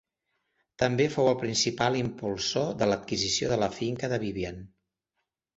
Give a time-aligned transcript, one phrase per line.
[0.83, 4.63] També fou el principal impulsor de l'adquisició de la finca de Vivian.